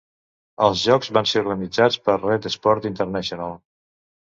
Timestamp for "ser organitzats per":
1.33-2.19